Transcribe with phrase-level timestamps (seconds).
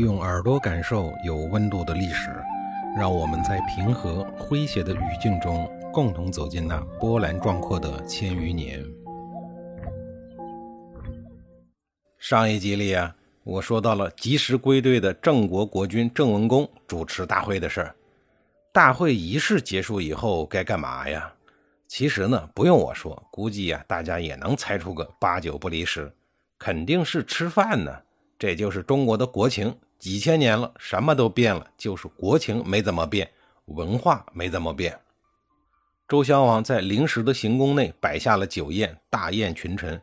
[0.00, 2.30] 用耳朵感受有温度的历史，
[2.96, 8.82] 让我们在平和诙谐的语境中，共同走进那波澜壮阔的千余年。
[12.18, 17.94] 上一集里啊，我说到了及时归队的郑国国君郑文公主持大会的事儿。
[18.72, 21.30] 大会仪式结束以后该干嘛呀？
[21.86, 26.10] 其实呢，不用我说，估计呀，大家也能猜出个八九不离十，
[26.58, 27.94] 肯定是吃饭呢。
[28.40, 29.72] 这就是中国的国情。
[29.98, 33.30] 几千年了，什么都变了，就是国情没怎么变，
[33.66, 34.98] 文化没怎么变。
[36.08, 40.00] 周襄王在临时的行宫内摆下了酒宴，大宴群臣。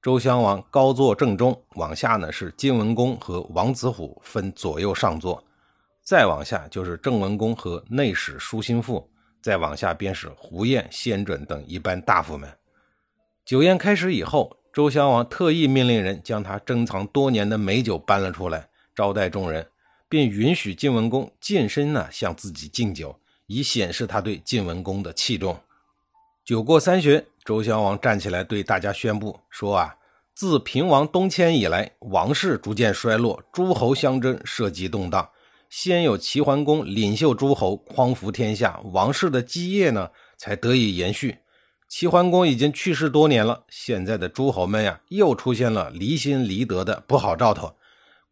[0.00, 5.44] 周襄王高坐正中，往下呢是晋文公和王子虎分左右上座，
[6.02, 9.06] 再往下就是郑文公和内史舒心父，
[9.42, 12.50] 再往下便是胡彦、先准等一般大夫们。
[13.44, 18.68] 酒宴开始以后，周襄王特意命令人将他珍藏多年的美酒搬了出来。
[18.92, 19.64] 招待众人，
[20.08, 23.16] 并允许晋文公近身呢向自己敬酒，
[23.46, 25.56] 以显示他对晋文公的器重。
[26.44, 29.94] 酒过三巡，周襄王站起来对大家宣布说：“啊，
[30.34, 35.28] 自平王东迁以来，王室逐渐衰落，诸侯相争，社稷动荡。
[35.70, 41.38] 先有齐桓公领袖诸侯，匡扶天下，王室的基业呢才得以延续。
[41.96, 47.72] 齐桓公已经去世多年了，现在的诸侯们呀，又出现了离心离德的不好兆头。”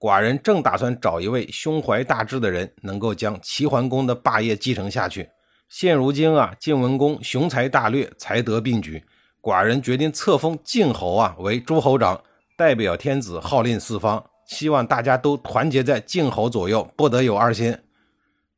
[0.01, 5.29] 寡人正打算找一位胸怀大志的人，能够将齐桓公的霸业继承下去。
[5.69, 9.01] 现如今啊，晋文公雄才大略，才德并举，
[9.41, 12.21] 寡人决定册封晋侯啊为诸侯长，
[12.57, 17.79] 代表天子号令四方，希望大家都团结在晋侯左右，不得有二心。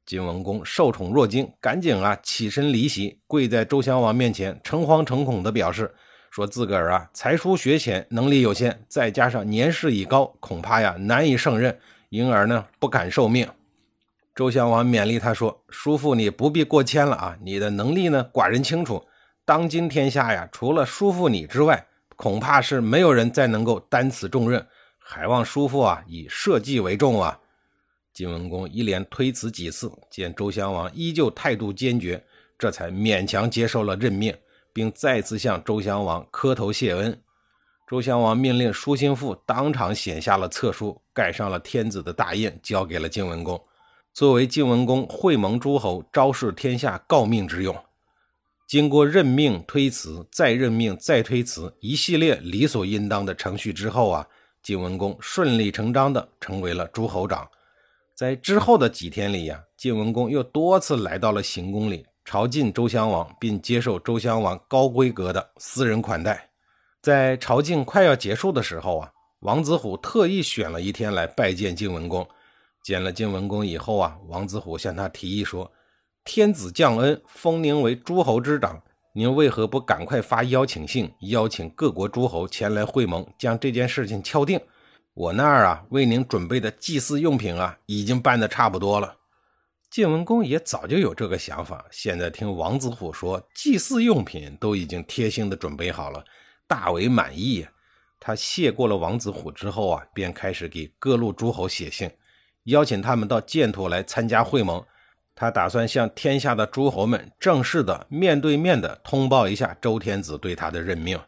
[0.07, 5.95] 晋文公受宠若惊，赶紧啊起身离席，跪在周襄王面前，诚惶诚恐地表示。
[6.31, 13.49] 说自个儿啊，才疏学浅，能力有限，再加上年事已高，恐怕呀难以胜任，因而呢不敢受命。
[14.35, 19.01] 周襄王勉励他说：“叔父，你不必过谦了啊，你的能力呢，寡人清楚。
[19.45, 21.87] 当今天下呀，除了叔父你之外，
[22.17, 24.67] 恐怕是没有人再能够担此重任，
[24.99, 27.39] 还望叔父啊以社稷为重啊。”
[28.15, 32.25] 晋文公一连推辞几次，见周襄王依旧态度坚决，
[32.57, 34.35] 这才勉强接受了任命。
[34.75, 37.17] 并再次向周襄王磕头谢恩。
[37.89, 43.63] 周襄王命令舒心父当场写下了册书，盖上了天子的大印，交给了晋文公，
[44.13, 47.73] 作为晋文公会盟诸侯、昭示天下诰命之用。
[48.67, 54.27] 经过任命、推辞、再任命、再推辞一系列理所应当的程序之后啊，
[54.61, 57.49] 晋文公顺理成章地成为了诸侯长。
[58.15, 62.07] 在之后的几天里呀，晋文公又多次来到了行宫里。
[62.25, 66.49] 朝觐周襄王，并接受周襄王高规格的私人款待。
[67.03, 69.11] 在朝觐快要结束的时候啊，
[69.41, 72.27] 王子虎特意选了一天来拜见晋文公。
[72.83, 75.71] 见了晋文公以后啊，王子虎向他提议说
[76.25, 78.81] ：“天子降恩，封您为诸侯之长，
[79.13, 84.59] 您为何不赶快发邀请信，邀请各国诸侯前来会盟，将这件事情敲定？
[85.15, 89.17] 我那儿啊，为您准备的祭祀用品啊，已经办得差不多了。”
[89.89, 96.25] 晋文公也早就有这个想法，现在听王子虎说祭祀用品都已经贴心的准备好了，
[96.67, 97.65] 大为满意。
[98.19, 102.11] 他谢过了王子虎之后啊，便开始给各路诸侯写信，
[102.65, 104.85] 邀请他们到建土来参加会盟。
[105.37, 111.21] 他打算向天下的诸侯们正式的、面对面的通报一下周天子对他的任命。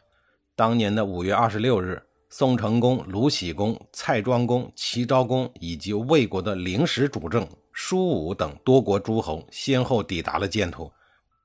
[0.57, 7.47] 当年的五月二十六日，宋成公、鲁喜公、蔡庄公、齐昭公以及魏国的临时主政。
[7.71, 10.91] 舒武等多国诸侯先后抵达了建土。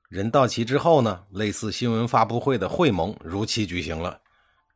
[0.09, 4.19] 人到齐之后呢，类似新闻发布会的会盟如期举行了。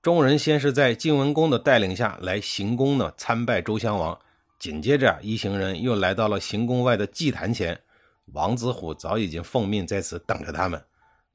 [0.04, 4.18] 众人先是在晋文公的带领下来行宫呢参拜周襄王，
[4.60, 7.80] 紧接着一行人又来到了行宫外的祭坛前。
[8.34, 10.80] 王子虎早已经奉命在此等着他们。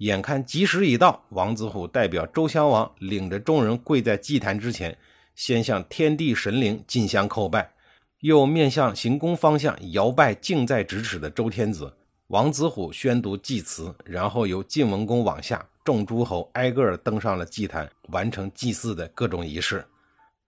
[0.02, 4.98] 眼看吉时已到，王子虎代表周襄王领着众人跪在祭坛之前，
[5.36, 7.72] 先向天地神灵进香叩拜。
[8.18, 11.92] 又面向行宫方向摇拜近在咫尺的周天子，
[12.26, 19.86] 王子虎宣读祭词，然后由晋文公往下，众诸侯挨个登上了祭坛，完成祭祀的各种仪式。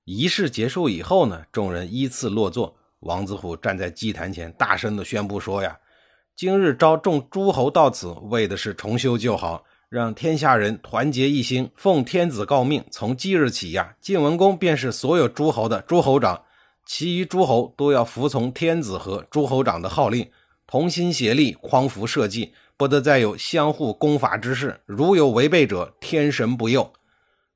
[0.05, 2.77] 仪式结束以后呢，众人依次落座。
[3.00, 5.79] 王子虎站在祭坛前，大声地宣布说：“呀，
[6.37, 16.43] 今日召众诸侯到此，为的是重修旧好，让天下人团结一心，奉天子诰命，从即日起呀，晋文公便是所有诸侯的诸侯长。”
[16.85, 20.29] 其余诸侯都要服从天子和诸侯长的号令，
[20.67, 24.81] 同心协力，匡扶社稷，不得再有相互攻伐之事。
[24.85, 26.93] 如有违背者，天神不佑。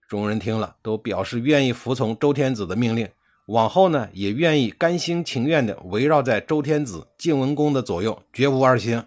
[0.09, 3.09] 众人听了，都表示愿意服从周天子的命令。
[3.49, 9.03] 往后呢，也愿意甘心情愿地围绕在周天子、晋文公的左右，绝无二心。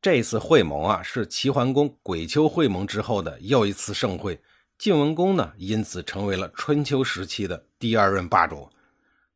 [0.00, 4.40] 这次会盟啊，是齐桓公鬼丘会盟之后的又一次盛会。
[4.78, 8.66] 晋文公呢，因此成为了春秋时期的第二任霸主。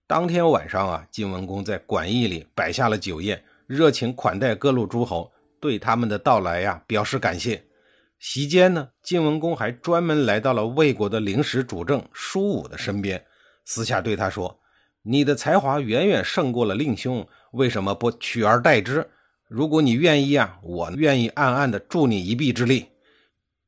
[0.06, 5.30] 当天晚上啊，晋文公在馆驿里摆下了酒宴，热情款待各路诸侯，
[5.60, 7.62] 对他们的到来呀表示感谢。
[8.18, 13.22] 席间呢，晋文公还专门来到了魏国的临时主政叔武的身边，
[13.70, 14.58] 私下对他说
[15.04, 19.06] ：“你的才华远远胜过了令兄，为什么不取而代之？
[19.46, 22.86] 如果你愿意啊，我愿意暗暗的助你一臂之力。”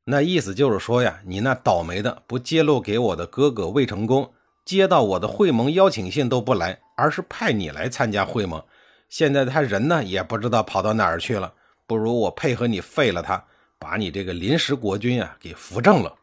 [0.04, 4.32] 那意思就是说呀，你那倒霉的不揭露给我的哥哥魏成功，
[4.64, 8.64] 接到我的会盟邀请信都不来，而是派你来参加会盟。
[9.10, 11.52] 现在他人呢也不知道跑到哪儿去了，
[11.86, 13.44] 不如我配合你废了他。
[13.78, 16.14] 把你这个临时国君啊给扶正了。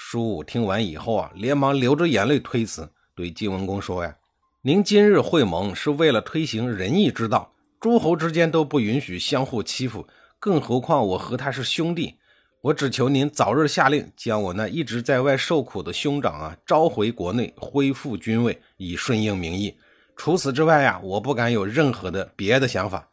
[0.00, 4.16] 叔武听完以后啊，连忙流着眼泪推辞，对晋文公说：“呀，
[4.62, 10.06] 您今日会盟是为了推行仁义之道，诸侯之间都不允许相互欺负，
[10.38, 12.14] 更何况我和他是兄弟。
[12.60, 19.76] 我只求您早日下令，将我那一直在外受苦的兄长啊召回国内，恢复君位，以顺应民意。
[20.16, 23.08] 除此之外啊，我不敢有任何的别的想法。”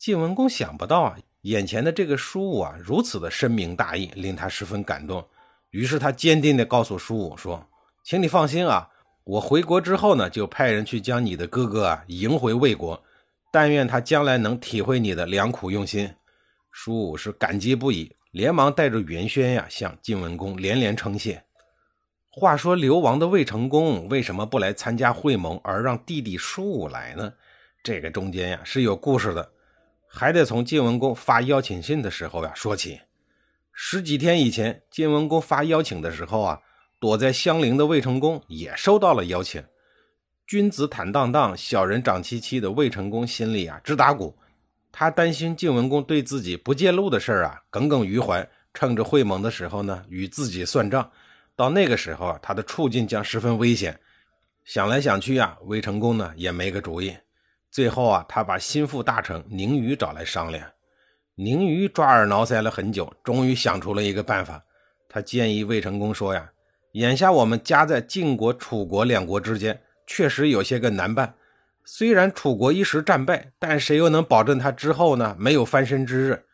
[0.00, 1.16] 晋文公想不到啊。
[1.42, 5.24] 眼前的这个叔武啊，如此的深明大义，令他十分感动。
[5.72, 7.66] 于是他坚定地告诉叔武说
[8.04, 8.88] ：“请你放心啊，
[9.24, 13.02] 我回国之后呢，就派人去将你的哥哥啊迎回魏国。
[13.50, 16.08] 但愿他将来能体会你的良苦用心。”
[16.70, 21.42] 叔武是感激不已，连忙带着元轩呀，向晋文公连连称谢。
[22.30, 27.32] 话说流亡的魏成功为什么不来参加会盟，而让弟弟叔武来呢？
[27.82, 29.50] 这个中间呀是有故事的。
[30.06, 33.00] 还得从晋文公发邀请信的时候呀说起。
[33.72, 36.60] 十几天以前，晋文公发邀请的时候啊，
[37.00, 39.64] 躲在襄陵的魏成功也收到了邀请。
[40.46, 44.36] 君子坦荡荡，小人长戚戚的魏成功心里啊直打鼓。
[44.92, 51.10] 他担心晋文公对自己不揭露的事儿啊耿耿于怀，趁着会盟的时候呢与自己算账。
[51.56, 53.98] 到那个时候啊，他的处境将十分危险。
[54.64, 57.16] 想来想去啊，魏成功呢也没个主意。
[57.70, 60.70] 最后啊，他把心腹大臣宁宇找来商量。
[61.44, 64.62] 宁虞抓耳挠腮了很久，终于想出了一个办法。
[65.08, 66.52] 他建议魏成功说：“呀，
[66.92, 71.34] 眼下我们夹在晋国、楚国两国之间，确实有些个难办。
[71.84, 76.44] 虽然楚国一时战败，但谁又能保证他之后呢没有翻身之日？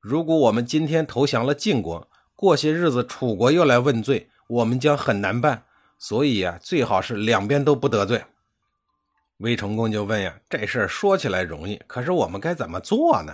[0.00, 5.64] 如果我们今天投降了晋国，过些日子楚国又来问罪，我们将很难办。
[5.98, 8.22] 所以啊，最好是两边都不得罪。”
[9.38, 13.32] 魏成功就问呀：“这事儿说起来容易，可是我们该怎么做呢？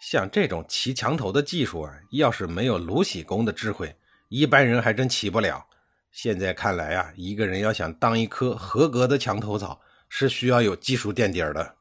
[0.00, 3.94] 像这种骑墙头的技术啊，要是没有卢喜公的智慧，
[4.28, 5.66] 一般人还真起不了。
[6.12, 11.74] 现在看来啊，一个人要想当一棵合格的墙头草，是需要有技术垫底的。”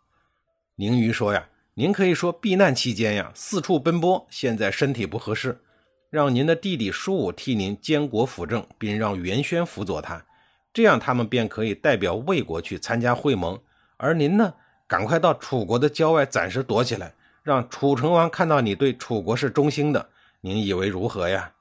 [0.77, 5.61] 宁瑜说呀：“您可以说避难期间呀，四处奔波，现在身体不合适，
[6.09, 10.25] 让您的弟弟叔武替您监国辅政，并让元轩辅佐他。”
[10.73, 13.57] 这样，他们便可以代表魏国去参加会盟，
[13.95, 14.53] 而您呢，
[14.85, 17.13] 赶快到楚国的郊外暂时躲起来，
[17.45, 20.09] 让楚成王看到你对楚国是忠心的。
[20.41, 21.51] 您以为如何呀？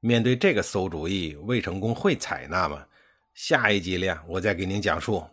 [0.00, 2.84] 面对这个馊主意，魏成功会采纳吗？
[3.32, 5.24] 下一集里，我再给您讲述。